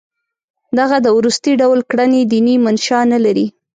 [0.79, 3.47] دغه د وروستي ډول کړنې دیني منشأ نه لري.